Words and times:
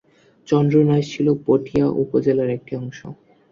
চন্দনাইশ 0.47 1.05
ছিল 1.13 1.27
পটিয়া 1.45 1.87
উপজেলার 2.03 2.49
একটি 2.57 2.73
অংশ। 2.81 2.99